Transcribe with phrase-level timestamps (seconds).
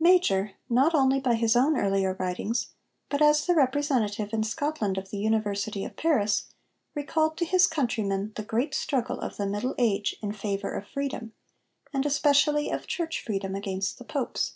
[0.00, 2.68] Major, not only by his own earlier writings,
[3.10, 6.44] but as the representative in Scotland of the University of Paris,
[6.94, 11.34] recalled to his countrymen the great struggle of the Middle Age in favour of freedom
[11.92, 14.54] and especially of church freedom against the Popes.